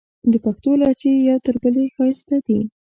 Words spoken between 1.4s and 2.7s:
تر بلې ښایستې دي.